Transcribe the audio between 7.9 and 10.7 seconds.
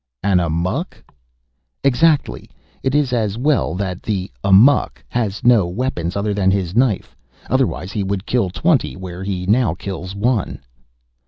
he would kill twenty where now he kills one."